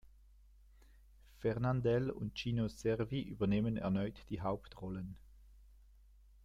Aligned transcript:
Fernandel 1.37 2.09
und 2.09 2.35
Gino 2.35 2.67
Cervi 2.67 3.21
übernahmen 3.21 3.77
erneut 3.77 4.25
die 4.31 4.41
Hauptrollen. 4.41 5.15